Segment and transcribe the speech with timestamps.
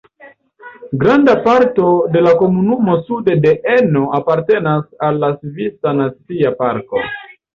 [1.01, 7.05] Granda parto de la komunumo sude de Eno apartenas al la Svisa Nacia Parko.